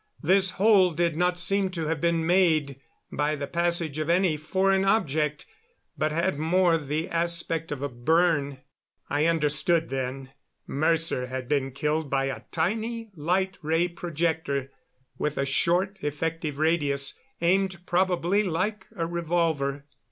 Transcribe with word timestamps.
This 0.23 0.53
hole 0.57 0.93
did 0.93 1.15
not 1.15 1.37
seem 1.37 1.69
to 1.69 1.85
have 1.85 2.01
been 2.01 2.25
made 2.25 2.81
by 3.11 3.35
the 3.35 3.45
passage 3.45 3.99
of 3.99 4.09
any 4.09 4.35
foreign 4.35 4.83
object, 4.83 5.45
but 5.95 6.11
had 6.11 6.39
more 6.39 6.79
the 6.79 7.07
aspect 7.07 7.71
of 7.71 7.83
a 7.83 7.87
burn. 7.87 8.61
I 9.11 9.27
understood 9.27 9.89
then 9.89 10.31
Mercer 10.65 11.27
had 11.27 11.47
been 11.47 11.69
killed 11.71 12.09
by 12.09 12.25
a 12.25 12.41
tiny 12.49 13.11
light 13.13 13.59
ray 13.61 13.87
projector, 13.89 14.71
with 15.19 15.37
a 15.37 15.45
short, 15.45 15.99
effective 16.01 16.57
radius, 16.57 17.13
aimed 17.39 17.85
probably 17.85 18.41
like 18.41 18.87
a 18.95 19.05
revolver. 19.05 19.85